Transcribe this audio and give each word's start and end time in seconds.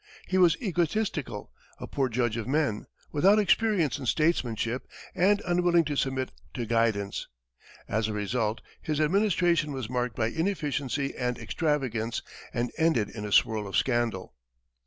He 0.27 0.39
was 0.39 0.59
egotistical, 0.59 1.51
a 1.77 1.85
poor 1.85 2.09
judge 2.09 2.35
of 2.35 2.47
men, 2.47 2.87
without 3.11 3.37
experience 3.37 3.99
in 3.99 4.07
statesmanship, 4.07 4.87
and 5.13 5.43
unwilling 5.45 5.83
to 5.85 5.95
submit 5.95 6.31
to 6.55 6.65
guidance. 6.65 7.27
As 7.87 8.07
a 8.07 8.13
result, 8.13 8.61
his 8.81 8.99
administration 8.99 9.71
was 9.73 9.91
marked 9.91 10.15
by 10.15 10.29
inefficiency 10.29 11.15
and 11.15 11.37
extravagance, 11.37 12.23
and 12.51 12.71
ended 12.79 13.11
in 13.11 13.25
a 13.25 13.31
swirl 13.31 13.67
of 13.67 13.77
scandal. 13.77 14.33